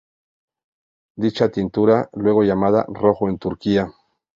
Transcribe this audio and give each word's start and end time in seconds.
Dicha 1.15 1.49
tintura, 1.49 2.09
luego 2.13 2.41
llamada 2.43 2.85
"rojo 2.89 3.27
de 3.31 3.37
Turquía". 3.37 3.91